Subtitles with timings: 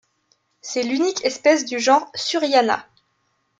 [0.61, 2.87] C'est l'unique espèce du genre Suriana.